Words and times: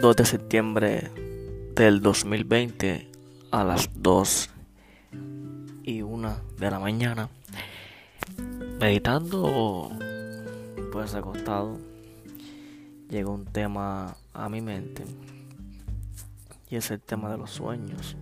2 0.00 0.14
de 0.14 0.24
septiembre 0.24 1.10
del 1.74 2.00
2020 2.00 3.10
a 3.50 3.64
las 3.64 3.90
2 3.96 4.50
y 5.82 6.02
1 6.02 6.36
de 6.56 6.70
la 6.70 6.78
mañana. 6.78 7.28
Meditando 8.78 9.90
pues 10.92 11.14
acostado 11.14 11.78
llegó 13.10 13.32
un 13.32 13.46
tema 13.46 14.16
a 14.34 14.48
mi 14.48 14.60
mente 14.60 15.04
y 16.70 16.76
es 16.76 16.92
el 16.92 17.00
tema 17.00 17.32
de 17.32 17.38
los 17.38 17.50
sueños. 17.50 18.16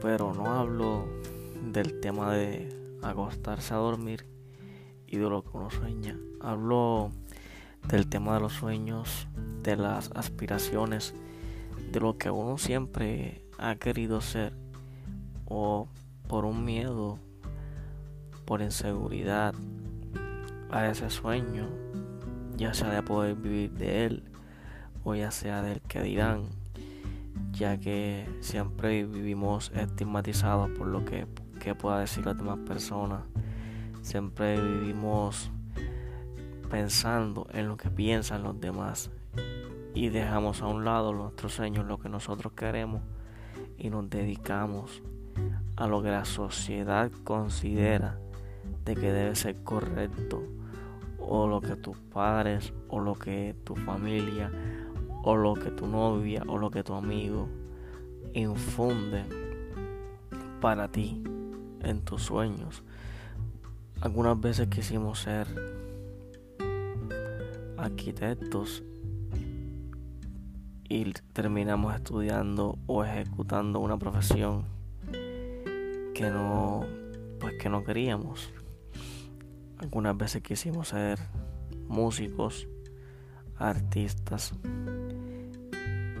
Pero 0.00 0.32
no 0.32 0.54
hablo 0.54 1.06
del 1.70 2.00
tema 2.00 2.32
de 2.32 2.96
acostarse 3.02 3.74
a 3.74 3.78
dormir 3.78 4.24
y 5.06 5.18
de 5.18 5.28
lo 5.28 5.42
que 5.42 5.50
uno 5.52 5.70
sueña. 5.70 6.18
Hablo 6.40 7.10
del 7.88 8.08
tema 8.08 8.34
de 8.34 8.40
los 8.40 8.52
sueños, 8.52 9.28
de 9.62 9.76
las 9.76 10.10
aspiraciones, 10.14 11.14
de 11.92 12.00
lo 12.00 12.18
que 12.18 12.30
uno 12.30 12.58
siempre 12.58 13.44
ha 13.58 13.76
querido 13.76 14.20
ser 14.20 14.52
o 15.46 15.88
por 16.28 16.44
un 16.44 16.64
miedo, 16.64 17.18
por 18.44 18.62
inseguridad 18.62 19.54
a 20.70 20.86
ese 20.88 21.10
sueño, 21.10 21.68
ya 22.56 22.74
sea 22.74 22.90
de 22.90 23.02
poder 23.02 23.36
vivir 23.36 23.72
de 23.72 24.06
él 24.06 24.24
o 25.04 25.14
ya 25.14 25.30
sea 25.30 25.62
del 25.62 25.80
que 25.82 26.02
dirán, 26.02 26.44
ya 27.52 27.78
que 27.78 28.26
siempre 28.40 29.04
vivimos 29.04 29.70
estigmatizados 29.74 30.70
por 30.70 30.86
lo 30.86 31.04
que, 31.04 31.26
que 31.60 31.74
pueda 31.74 32.00
decir 32.00 32.24
las 32.24 32.36
demás 32.36 32.58
personas, 32.66 33.22
siempre 34.02 34.60
vivimos 34.60 35.50
pensando 36.74 37.46
en 37.52 37.68
lo 37.68 37.76
que 37.76 37.88
piensan 37.88 38.42
los 38.42 38.60
demás 38.60 39.08
y 39.94 40.08
dejamos 40.08 40.60
a 40.60 40.66
un 40.66 40.84
lado 40.84 41.12
nuestros 41.12 41.52
sueños, 41.52 41.86
lo 41.86 42.00
que 42.00 42.08
nosotros 42.08 42.52
queremos 42.54 43.00
y 43.78 43.90
nos 43.90 44.10
dedicamos 44.10 45.00
a 45.76 45.86
lo 45.86 46.02
que 46.02 46.08
la 46.08 46.24
sociedad 46.24 47.12
considera 47.22 48.18
de 48.84 48.96
que 48.96 49.12
debe 49.12 49.36
ser 49.36 49.62
correcto 49.62 50.42
o 51.20 51.46
lo 51.46 51.60
que 51.60 51.76
tus 51.76 51.96
padres 51.96 52.72
o 52.88 52.98
lo 52.98 53.14
que 53.14 53.54
tu 53.62 53.76
familia 53.76 54.50
o 55.22 55.36
lo 55.36 55.54
que 55.54 55.70
tu 55.70 55.86
novia 55.86 56.42
o 56.48 56.58
lo 56.58 56.72
que 56.72 56.82
tu 56.82 56.94
amigo 56.94 57.48
infunden 58.32 59.28
para 60.60 60.88
ti 60.88 61.22
en 61.84 62.00
tus 62.00 62.24
sueños. 62.24 62.82
Algunas 64.00 64.40
veces 64.40 64.66
quisimos 64.66 65.20
ser 65.20 65.83
arquitectos 67.84 68.82
y 70.88 71.12
terminamos 71.32 71.94
estudiando 71.94 72.78
o 72.86 73.04
ejecutando 73.04 73.80
una 73.80 73.98
profesión 73.98 74.64
que 76.14 76.30
no 76.30 76.86
pues 77.40 77.54
que 77.60 77.68
no 77.68 77.84
queríamos. 77.84 78.52
Algunas 79.78 80.16
veces 80.16 80.42
quisimos 80.42 80.88
ser 80.88 81.18
músicos 81.88 82.66
artistas 83.58 84.54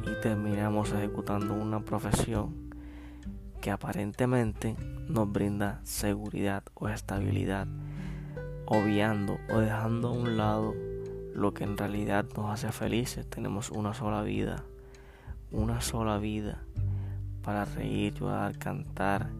y 0.02 0.20
terminamos 0.20 0.92
ejecutando 0.92 1.54
una 1.54 1.80
profesión 1.80 2.74
que 3.62 3.70
aparentemente 3.70 4.76
nos 5.08 5.32
brinda 5.32 5.80
seguridad 5.84 6.62
o 6.74 6.88
estabilidad 6.88 7.66
obviando 8.66 9.38
o 9.50 9.58
dejando 9.58 10.08
a 10.08 10.12
un 10.12 10.36
lado 10.36 10.74
lo 11.34 11.52
que 11.52 11.64
en 11.64 11.76
realidad 11.76 12.26
nos 12.36 12.50
hace 12.50 12.70
felices. 12.72 13.28
Tenemos 13.28 13.70
una 13.70 13.92
sola 13.92 14.22
vida, 14.22 14.64
una 15.50 15.80
sola 15.80 16.18
vida 16.18 16.62
para 17.42 17.64
reír, 17.64 18.14
llorar, 18.14 18.56
cantar, 18.56 19.30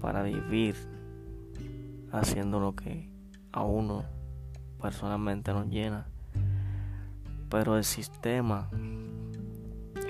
para 0.00 0.22
vivir 0.22 0.76
haciendo 2.12 2.60
lo 2.60 2.74
que 2.76 3.10
a 3.52 3.62
uno 3.62 4.04
personalmente 4.80 5.52
nos 5.52 5.68
llena. 5.68 6.06
Pero 7.50 7.76
el 7.76 7.84
sistema 7.84 8.70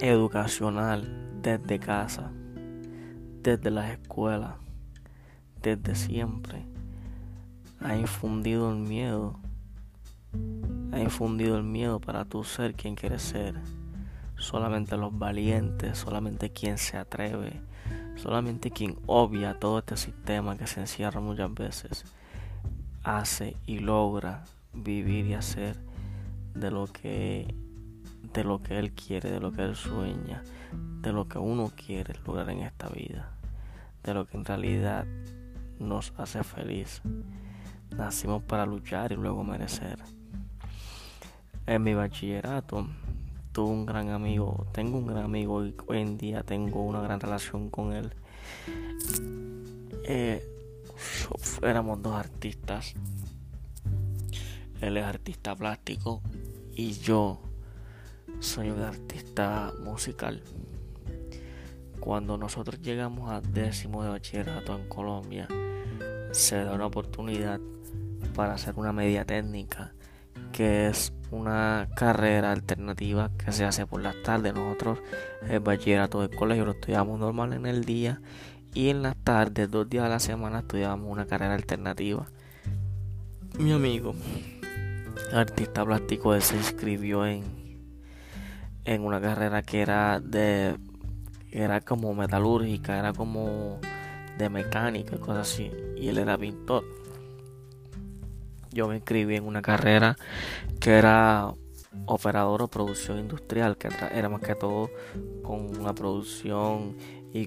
educacional 0.00 1.40
desde 1.42 1.78
casa, 1.78 2.30
desde 3.42 3.70
las 3.70 3.90
escuelas, 3.90 4.54
desde 5.62 5.94
siempre, 5.94 6.66
ha 7.80 7.96
infundido 7.96 8.70
el 8.70 8.78
miedo 8.78 9.38
ha 10.94 11.00
infundido 11.00 11.56
el 11.56 11.64
miedo 11.64 11.98
para 11.98 12.24
tú 12.24 12.44
ser 12.44 12.74
quien 12.74 12.94
quieres 12.94 13.22
ser. 13.22 13.56
Solamente 14.36 14.96
los 14.96 15.16
valientes, 15.18 15.98
solamente 15.98 16.50
quien 16.50 16.78
se 16.78 16.96
atreve, 16.96 17.60
solamente 18.14 18.70
quien 18.70 18.96
obvia 19.06 19.58
todo 19.58 19.80
este 19.80 19.96
sistema 19.96 20.56
que 20.56 20.68
se 20.68 20.80
encierra 20.80 21.20
muchas 21.20 21.52
veces, 21.52 22.04
hace 23.02 23.56
y 23.66 23.80
logra 23.80 24.44
vivir 24.72 25.26
y 25.26 25.34
hacer 25.34 25.76
de 26.54 26.70
lo 26.70 26.86
que 26.86 27.54
de 28.32 28.42
lo 28.42 28.62
que 28.62 28.78
él 28.78 28.92
quiere, 28.92 29.30
de 29.30 29.38
lo 29.38 29.52
que 29.52 29.62
él 29.62 29.76
sueña, 29.76 30.42
de 31.00 31.12
lo 31.12 31.28
que 31.28 31.38
uno 31.38 31.70
quiere 31.74 32.14
lograr 32.26 32.50
en 32.50 32.60
esta 32.60 32.88
vida, 32.88 33.32
de 34.02 34.14
lo 34.14 34.26
que 34.26 34.36
en 34.36 34.44
realidad 34.44 35.06
nos 35.78 36.12
hace 36.16 36.42
feliz. 36.42 37.02
Nacimos 37.90 38.42
para 38.42 38.66
luchar 38.66 39.12
y 39.12 39.16
luego 39.16 39.44
merecer 39.44 39.98
en 41.66 41.82
mi 41.82 41.94
bachillerato 41.94 42.86
tuve 43.52 43.70
un 43.70 43.86
gran 43.86 44.10
amigo, 44.10 44.66
tengo 44.72 44.98
un 44.98 45.06
gran 45.06 45.24
amigo 45.24 45.64
y 45.64 45.74
hoy 45.86 45.98
en 46.00 46.18
día 46.18 46.42
tengo 46.42 46.82
una 46.82 47.00
gran 47.00 47.20
relación 47.20 47.70
con 47.70 47.92
él. 47.92 48.12
Eh, 50.06 50.44
éramos 51.62 52.02
dos 52.02 52.14
artistas. 52.14 52.94
Él 54.80 54.96
es 54.96 55.04
artista 55.04 55.54
plástico 55.54 56.20
y 56.74 56.92
yo 56.92 57.40
soy 58.40 58.70
un 58.70 58.80
artista 58.80 59.72
musical. 59.84 60.42
Cuando 62.00 62.36
nosotros 62.36 62.82
llegamos 62.82 63.30
a 63.30 63.40
décimo 63.40 64.02
de 64.02 64.10
bachillerato 64.10 64.76
en 64.76 64.88
Colombia, 64.88 65.48
se 66.32 66.56
da 66.56 66.74
una 66.74 66.86
oportunidad 66.86 67.60
para 68.34 68.54
hacer 68.54 68.74
una 68.76 68.92
media 68.92 69.24
técnica 69.24 69.94
que 70.54 70.86
es 70.86 71.12
una 71.32 71.88
carrera 71.96 72.52
alternativa 72.52 73.32
que 73.36 73.50
se 73.50 73.64
hace 73.64 73.86
por 73.86 74.00
las 74.00 74.14
tardes. 74.22 74.54
Nosotros 74.54 75.00
el 75.48 75.58
bachillerato 75.58 76.20
del 76.20 76.34
colegio 76.34 76.64
lo 76.64 76.70
estudiamos 76.70 77.18
normal 77.18 77.52
en 77.54 77.66
el 77.66 77.84
día 77.84 78.20
y 78.72 78.88
en 78.88 79.02
las 79.02 79.16
tardes, 79.16 79.68
dos 79.68 79.88
días 79.88 80.04
a 80.04 80.08
la 80.08 80.20
semana, 80.20 80.60
estudiamos 80.60 81.10
una 81.10 81.26
carrera 81.26 81.54
alternativa. 81.54 82.26
Mi 83.58 83.72
amigo, 83.72 84.14
artista 85.32 85.84
plástico, 85.84 86.40
se 86.40 86.56
inscribió 86.56 87.26
en, 87.26 87.42
en 88.84 89.04
una 89.04 89.20
carrera 89.20 89.62
que 89.62 89.80
era 89.80 90.20
de 90.20 90.76
era 91.50 91.80
como 91.80 92.14
metalúrgica, 92.14 92.98
era 92.98 93.12
como 93.12 93.80
de 94.38 94.48
mecánica 94.48 95.16
y 95.16 95.18
cosas 95.18 95.52
así. 95.52 95.70
Y 95.96 96.08
él 96.08 96.18
era 96.18 96.38
pintor 96.38 96.84
yo 98.74 98.88
me 98.88 98.96
inscribí 98.96 99.36
en 99.36 99.46
una 99.46 99.62
carrera 99.62 100.16
que 100.80 100.90
era 100.90 101.54
operador 102.06 102.62
o 102.62 102.68
producción 102.68 103.18
industrial, 103.18 103.76
que 103.78 103.88
era 104.12 104.28
más 104.28 104.42
que 104.42 104.54
todo 104.54 104.90
con 105.42 105.78
una 105.78 105.94
producción 105.94 106.96
y 107.32 107.46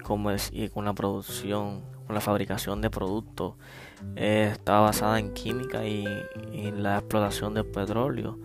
y 0.51 0.69
con 0.69 0.85
la 0.85 0.93
producción, 0.93 1.81
con 2.05 2.15
la 2.15 2.21
fabricación 2.21 2.81
de 2.81 2.89
productos. 2.89 3.55
Eh, 4.15 4.49
estaba 4.51 4.81
basada 4.81 5.19
en 5.19 5.33
química 5.33 5.85
y, 5.85 6.05
en 6.51 6.83
la 6.83 6.97
explotación 6.97 7.53
del 7.53 7.65
petróleo 7.65 8.37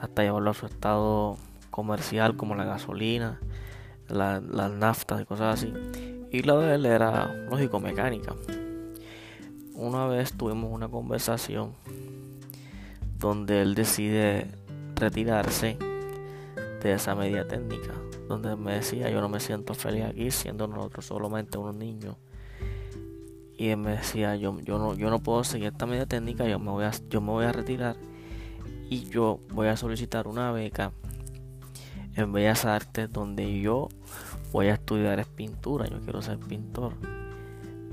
hasta 0.00 0.22
llevarlo 0.22 0.50
a 0.50 0.54
su 0.54 0.66
estado 0.66 1.36
comercial 1.70 2.36
como 2.36 2.54
la 2.54 2.64
gasolina, 2.64 3.40
las 4.08 4.70
naftas 4.72 5.22
y 5.22 5.24
cosas 5.24 5.60
así. 5.60 5.72
Y 6.30 6.42
lo 6.42 6.58
de 6.58 6.74
él 6.74 6.86
era 6.86 7.32
lógico 7.50 7.78
mecánica. 7.78 8.34
Una 9.82 10.06
vez 10.06 10.32
tuvimos 10.32 10.70
una 10.70 10.86
conversación 10.86 11.72
donde 13.18 13.62
él 13.62 13.74
decide 13.74 14.46
retirarse 14.94 15.76
de 16.80 16.92
esa 16.92 17.16
media 17.16 17.48
técnica, 17.48 17.92
donde 18.28 18.54
me 18.54 18.74
decía 18.74 19.10
yo 19.10 19.20
no 19.20 19.28
me 19.28 19.40
siento 19.40 19.74
feliz 19.74 20.04
aquí 20.04 20.30
siendo 20.30 20.68
nosotros 20.68 21.06
solamente 21.06 21.58
unos 21.58 21.74
niños. 21.74 22.14
Y 23.58 23.70
él 23.70 23.78
me 23.78 23.96
decía 23.96 24.36
yo, 24.36 24.56
yo 24.60 24.78
no 24.78 24.94
yo 24.94 25.10
no 25.10 25.18
puedo 25.18 25.42
seguir 25.42 25.72
esta 25.72 25.84
media 25.84 26.06
técnica, 26.06 26.46
yo 26.46 26.60
me 26.60 26.70
voy 26.70 26.84
a, 26.84 26.92
yo 27.10 27.20
me 27.20 27.32
voy 27.32 27.46
a 27.46 27.50
retirar 27.50 27.96
y 28.88 29.06
yo 29.06 29.40
voy 29.52 29.66
a 29.66 29.76
solicitar 29.76 30.28
una 30.28 30.52
beca 30.52 30.92
en 32.14 32.32
Bellas 32.32 32.66
Artes 32.66 33.12
donde 33.12 33.60
yo 33.60 33.88
voy 34.52 34.68
a 34.68 34.74
estudiar 34.74 35.18
es 35.18 35.26
pintura, 35.26 35.88
yo 35.88 35.98
quiero 36.02 36.22
ser 36.22 36.38
pintor. 36.38 36.92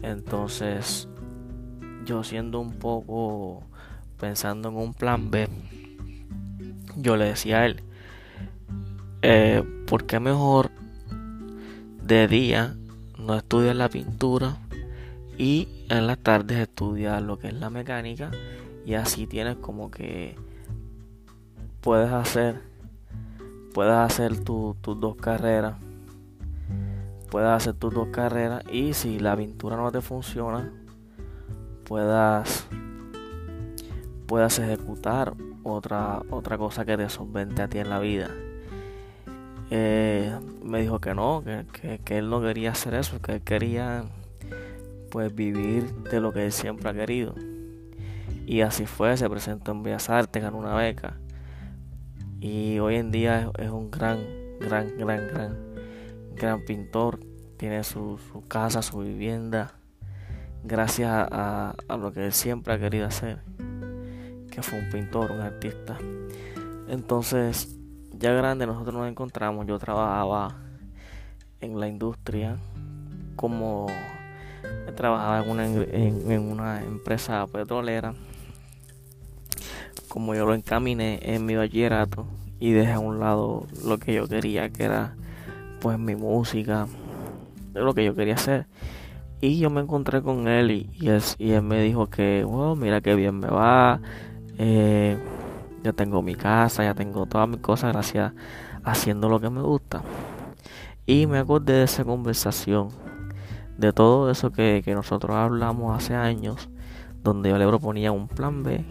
Entonces, 0.03 1.09
yo 2.09 2.23
siendo 2.23 2.59
un 2.59 2.73
poco 2.73 3.61
pensando 4.19 4.69
en 4.69 4.77
un 4.77 4.95
plan 4.95 5.29
B, 5.29 5.47
yo 6.97 7.15
le 7.17 7.25
decía 7.25 7.59
a 7.59 7.65
él, 7.67 7.83
eh, 9.21 9.63
¿por 9.85 10.07
qué 10.07 10.19
mejor 10.19 10.71
de 12.01 12.27
día 12.27 12.75
no 13.19 13.35
estudiar 13.35 13.75
la 13.75 13.89
pintura 13.89 14.57
y 15.37 15.67
en 15.89 16.07
las 16.07 16.17
tardes 16.17 16.57
estudiar 16.57 17.21
lo 17.21 17.37
que 17.37 17.49
es 17.49 17.53
la 17.53 17.69
mecánica 17.69 18.31
y 18.87 18.95
así 18.95 19.27
tienes 19.27 19.57
como 19.57 19.91
que 19.91 20.35
puedes 21.81 22.11
hacer 22.11 22.59
puedes 23.71 23.93
hacer 23.93 24.43
tus 24.43 24.75
dos 24.81 25.15
carreras 25.15 25.75
puedas 27.29 27.61
hacer 27.61 27.75
tus 27.75 27.93
dos 27.93 28.07
carreras 28.07 28.63
y 28.71 28.93
si 28.93 29.19
la 29.19 29.37
pintura 29.37 29.77
no 29.77 29.91
te 29.91 30.01
funciona 30.01 30.73
puedas 31.89 32.67
puedas 34.27 34.59
ejecutar 34.59 35.33
otra 35.63 36.21
otra 36.29 36.55
cosa 36.59 36.85
que 36.85 36.95
te 36.95 37.09
solvente 37.09 37.63
a 37.63 37.67
ti 37.67 37.79
en 37.79 37.89
la 37.89 37.99
vida. 37.99 38.29
Eh, 39.71 40.31
me 40.63 40.81
dijo 40.81 40.99
que 40.99 41.15
no 41.15 41.43
que, 41.43 41.99
que, 42.05 42.17
él 42.19 42.29
no 42.29 42.41
quería 42.41 42.71
hacer 42.71 42.93
eso 42.93 43.19
que 43.21 43.33
él 43.33 43.41
quería 43.41 44.03
pues 45.09 45.33
vivir 45.33 45.91
de 46.11 46.21
lo 46.21 46.31
que 46.31 46.45
él 46.45 46.51
siempre 46.51 46.89
ha 46.89 46.93
querido. 46.93 47.33
Y 48.45 48.61
así 48.61 48.85
fue 48.85 49.17
se 49.17 49.27
presentó 49.27 49.71
en 49.71 49.81
Bellas 49.81 50.11
Artes 50.11 50.43
ganó 50.43 50.57
una 50.57 50.75
beca. 50.75 51.17
Y 52.39 52.77
hoy 52.77 52.97
en 52.97 53.09
día 53.09 53.51
es 53.57 53.69
un 53.71 53.89
gran 53.89 54.19
gran 54.59 54.95
gran 54.95 55.27
gran 55.27 55.57
gran 56.35 56.63
pintor, 56.65 57.19
tiene 57.57 57.83
su, 57.83 58.19
casa, 58.47 58.83
su 58.83 58.99
vivienda, 58.99 59.78
gracias 60.63 61.09
a, 61.11 61.75
lo 61.89 62.11
que 62.11 62.25
él 62.25 62.33
siempre 62.33 62.73
ha 62.73 62.79
querido 62.79 63.05
hacer, 63.05 63.39
que 64.51 64.61
fue 64.61 64.79
un 64.79 64.89
pintor, 64.89 65.31
un 65.31 65.41
artista. 65.41 65.97
Entonces, 66.87 67.75
ya 68.11 68.33
grande 68.33 68.65
nosotros 68.65 68.95
nos 68.95 69.09
encontramos, 69.09 69.65
yo 69.67 69.77
trabajaba 69.79 70.57
en 71.61 71.79
la 71.79 71.87
industria 71.87 72.57
como 73.35 73.87
trabajaba 74.95 75.45
en 75.45 76.51
una, 76.51 76.83
empresa 76.83 77.45
petrolera 77.47 78.13
como 80.09 80.35
yo 80.35 80.45
lo 80.45 80.55
encaminé 80.55 81.19
en 81.21 81.45
mi 81.45 81.55
bachillerato 81.55 82.25
y 82.59 82.71
dejé 82.71 82.93
a 82.93 82.99
un 82.99 83.19
lado 83.19 83.67
lo 83.85 83.97
que 83.97 84.13
yo 84.13 84.27
quería 84.27 84.69
que 84.69 84.83
era 84.83 85.15
pues 85.79 85.97
mi 85.97 86.15
música, 86.15 86.87
lo 87.73 87.93
que 87.93 88.03
yo 88.03 88.15
quería 88.15 88.35
hacer. 88.35 88.65
Y 89.41 89.59
yo 89.59 89.69
me 89.69 89.81
encontré 89.81 90.21
con 90.21 90.47
él 90.47 90.71
y, 90.71 91.07
él, 91.07 91.61
me 91.61 91.81
dijo 91.81 92.07
que, 92.07 92.43
wow, 92.43 92.75
mira 92.75 92.99
qué 93.01 93.15
bien 93.15 93.39
me 93.39 93.47
va. 93.47 94.01
Eh, 94.57 95.17
ya 95.83 95.93
tengo 95.93 96.21
mi 96.21 96.35
casa, 96.35 96.83
ya 96.83 96.93
tengo 96.93 97.25
todas 97.25 97.47
mis 97.47 97.61
cosas 97.61 97.93
gracias 97.93 98.33
haciendo 98.83 99.29
lo 99.29 99.39
que 99.39 99.49
me 99.49 99.61
gusta. 99.61 100.01
Y 101.05 101.25
me 101.25 101.39
acordé 101.39 101.73
de 101.73 101.83
esa 101.83 102.03
conversación, 102.03 102.89
de 103.77 103.93
todo 103.93 104.29
eso 104.29 104.51
que, 104.51 104.81
que 104.83 104.93
nosotros 104.93 105.35
hablamos 105.37 105.95
hace 105.95 106.15
años, 106.15 106.69
donde 107.23 107.49
yo 107.49 107.57
le 107.57 107.65
proponía 107.65 108.11
un 108.11 108.27
plan 108.27 108.63
B 108.63 108.83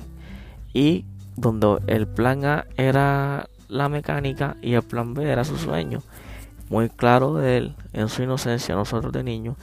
y 0.72 1.04
donde 1.36 1.78
el 1.86 2.06
plan 2.08 2.44
A 2.44 2.66
era 2.76 3.48
la 3.68 3.88
mecánica 3.90 4.56
y 4.62 4.72
el 4.72 4.82
plan 4.82 5.12
B 5.12 5.30
era 5.30 5.44
su 5.44 5.58
sueño 5.58 6.00
muy 6.70 6.88
claro 6.88 7.34
de 7.34 7.56
él 7.56 7.74
en 7.92 8.08
su 8.08 8.22
inocencia, 8.22 8.74
nosotros 8.74 9.12
de 9.12 9.22
niños, 9.22 9.56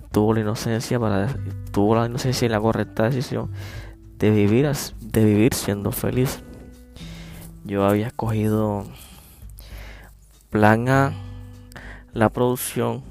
tuvo 0.00 0.34
la 0.34 0.40
inocencia 0.40 0.98
para 0.98 1.28
tuvo 1.70 1.94
la 1.96 2.06
inocencia 2.06 2.46
y 2.46 2.48
la 2.48 2.60
correcta 2.60 3.04
decisión 3.04 3.50
de 4.18 4.30
vivir 4.30 4.70
de 5.00 5.24
vivir 5.24 5.54
siendo 5.54 5.92
feliz. 5.92 6.42
Yo 7.64 7.84
había 7.84 8.08
escogido 8.08 8.84
plan 10.50 10.88
A 10.88 11.12
la 12.12 12.28
producción 12.28 13.02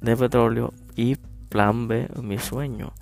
de 0.00 0.16
petróleo 0.16 0.72
y 0.94 1.16
plan 1.48 1.88
B 1.88 2.08
mi 2.22 2.38
sueño. 2.38 2.92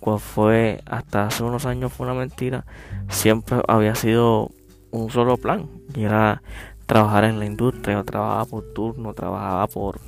Cual 0.00 0.20
fue 0.20 0.82
hasta 0.86 1.26
hace 1.26 1.42
unos 1.42 1.66
años 1.66 1.92
fue 1.92 2.06
una 2.06 2.14
mentira, 2.14 2.64
siempre 3.08 3.60
había 3.66 3.94
sido 3.94 4.50
un 4.90 5.10
solo 5.10 5.36
plan 5.36 5.68
y 5.94 6.04
era 6.04 6.42
trabajar 6.86 7.24
en 7.24 7.38
la 7.38 7.46
industria, 7.46 7.96
yo 7.96 8.04
trabajaba 8.04 8.44
por 8.46 8.72
turno, 8.72 9.12
trabajaba 9.12 9.66
por 9.66 10.00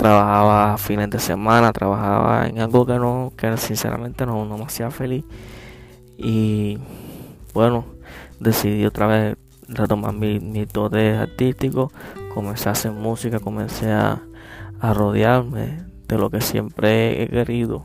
trabajaba 0.00 0.78
fines 0.78 1.10
de 1.10 1.18
semana, 1.18 1.72
trabajaba 1.74 2.46
en 2.46 2.58
algo 2.58 2.86
que 2.86 2.94
no, 2.94 3.34
que 3.36 3.54
sinceramente 3.58 4.24
no, 4.24 4.46
no 4.46 4.56
me 4.56 4.64
hacía 4.64 4.90
feliz. 4.90 5.26
Y 6.16 6.78
bueno, 7.52 7.84
decidí 8.38 8.86
otra 8.86 9.06
vez 9.06 9.36
retomar 9.68 10.14
mi, 10.14 10.40
mi 10.40 10.64
dote 10.64 11.16
artístico, 11.16 11.92
comencé 12.34 12.70
a 12.70 12.72
hacer 12.72 12.92
música, 12.92 13.40
comencé 13.40 13.92
a, 13.92 14.22
a 14.80 14.94
rodearme 14.94 15.84
de 16.08 16.16
lo 16.16 16.30
que 16.30 16.40
siempre 16.40 17.22
he 17.22 17.28
querido. 17.28 17.84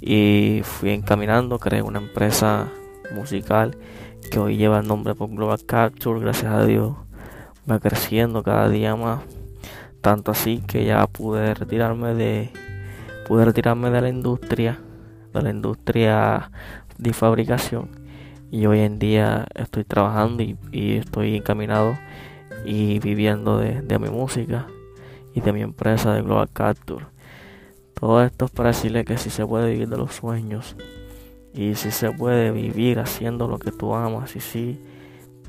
Y 0.00 0.60
fui 0.62 0.90
encaminando, 0.90 1.58
creé 1.58 1.82
una 1.82 1.98
empresa 1.98 2.68
musical 3.16 3.76
que 4.30 4.38
hoy 4.38 4.56
lleva 4.56 4.78
el 4.78 4.86
nombre 4.86 5.16
por 5.16 5.28
Global 5.30 5.64
Capture, 5.66 6.20
gracias 6.20 6.52
a 6.52 6.64
Dios 6.64 6.94
va 7.68 7.80
creciendo 7.80 8.44
cada 8.44 8.68
día 8.68 8.94
más. 8.94 9.22
Tanto 10.06 10.30
así 10.30 10.62
que 10.64 10.84
ya 10.84 11.04
pude 11.08 11.52
retirarme 11.54 12.14
de 12.14 12.52
pude 13.26 13.44
retirarme 13.44 13.90
de 13.90 14.00
la 14.00 14.08
industria, 14.08 14.78
de 15.34 15.42
la 15.42 15.50
industria 15.50 16.52
de 16.96 17.12
fabricación 17.12 17.88
y 18.48 18.66
hoy 18.66 18.82
en 18.82 19.00
día 19.00 19.48
estoy 19.56 19.82
trabajando 19.82 20.44
y, 20.44 20.92
estoy 20.92 21.34
encaminado 21.34 21.98
y 22.64 23.00
viviendo 23.00 23.58
de, 23.58 23.82
de, 23.82 23.98
mi 23.98 24.08
música 24.08 24.68
y 25.34 25.40
de 25.40 25.52
mi 25.52 25.62
empresa 25.62 26.14
de 26.14 26.22
Global 26.22 26.50
Capture. 26.52 27.06
Todo 27.94 28.22
esto 28.22 28.44
es 28.44 28.52
para 28.52 28.68
decirle 28.68 29.04
que 29.04 29.18
si 29.18 29.28
se 29.28 29.44
puede 29.44 29.72
vivir 29.72 29.88
de 29.88 29.96
los 29.96 30.14
sueños 30.14 30.76
y 31.52 31.74
si 31.74 31.90
se 31.90 32.12
puede 32.12 32.52
vivir 32.52 33.00
haciendo 33.00 33.48
lo 33.48 33.58
que 33.58 33.72
tú 33.72 33.92
amas 33.92 34.36
y 34.36 34.40
si 34.40 34.80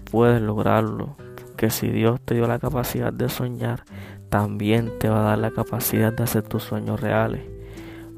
puedes 0.09 0.41
lograrlo. 0.41 1.15
Que 1.57 1.71
si 1.71 1.89
Dios 1.89 2.21
te 2.21 2.35
dio 2.35 2.45
la 2.45 2.59
capacidad 2.59 3.11
de 3.11 3.29
soñar, 3.29 3.83
también 4.29 4.91
te 4.99 5.09
va 5.09 5.19
a 5.19 5.29
dar 5.29 5.37
la 5.39 5.51
capacidad 5.51 6.13
de 6.13 6.23
hacer 6.23 6.43
tus 6.43 6.63
sueños 6.63 6.99
reales. 6.99 7.41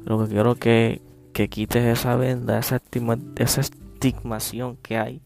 Lo 0.04 0.22
que 0.22 0.30
quiero 0.30 0.54
que, 0.54 1.02
que 1.32 1.48
quites 1.48 1.84
esa 1.84 2.16
venda, 2.16 2.58
esa, 2.58 2.76
estima, 2.76 3.18
esa 3.36 3.60
estigmación 3.60 4.76
que 4.82 4.98
hay 4.98 5.20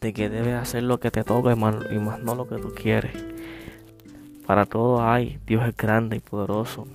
de 0.00 0.12
que 0.12 0.28
debes 0.28 0.54
hacer 0.54 0.84
lo 0.84 1.00
que 1.00 1.10
te 1.10 1.24
toca 1.24 1.52
y 1.52 1.56
más, 1.56 1.74
y 1.90 1.98
más 1.98 2.20
no 2.20 2.34
lo 2.34 2.48
que 2.48 2.56
tú 2.56 2.72
quieres. 2.74 3.12
Para 4.46 4.64
todo 4.64 5.06
hay, 5.06 5.38
Dios 5.46 5.66
es 5.68 5.76
grande 5.76 6.16
y 6.16 6.20
poderoso. 6.20 6.86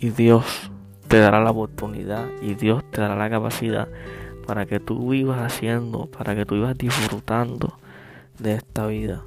Y 0.00 0.10
Dios 0.10 0.70
te 1.08 1.18
dará 1.18 1.40
la 1.40 1.50
oportunidad 1.50 2.26
y 2.42 2.54
Dios 2.54 2.84
te 2.90 3.00
dará 3.00 3.16
la 3.16 3.30
capacidad 3.30 3.88
para 4.46 4.66
que 4.66 4.80
tú 4.80 5.10
vivas 5.10 5.40
haciendo, 5.40 6.06
para 6.06 6.34
que 6.34 6.46
tú 6.46 6.54
vivas 6.54 6.76
disfrutando 6.76 7.78
de 8.38 8.54
esta 8.54 8.86
vida, 8.86 9.22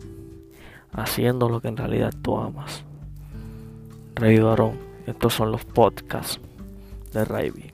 haciendo 0.93 1.49
lo 1.49 1.61
que 1.61 1.69
en 1.69 1.77
realidad 1.77 2.13
tú 2.21 2.37
amas. 2.37 2.83
Rey 4.15 4.39
Varón, 4.39 4.77
estos 5.07 5.33
son 5.33 5.51
los 5.51 5.65
podcasts 5.65 6.39
de 7.13 7.25
Rayby. 7.25 7.70